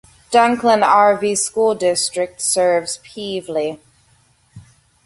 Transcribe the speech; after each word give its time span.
Dunklin 0.31 0.81
R-V 0.83 1.35
School 1.35 1.75
District 1.75 2.41
serves 2.41 2.97
Pevely. 3.05 3.77